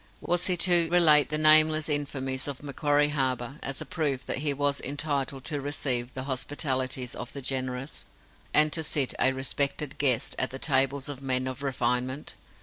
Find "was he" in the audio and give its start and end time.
0.21-0.57